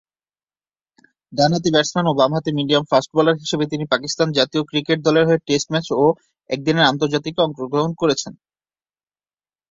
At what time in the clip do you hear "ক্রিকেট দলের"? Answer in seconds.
4.69-5.27